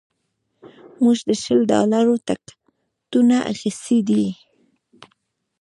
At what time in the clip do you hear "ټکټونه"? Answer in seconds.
2.27-3.37